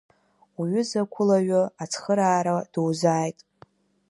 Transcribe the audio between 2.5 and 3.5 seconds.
дузааит…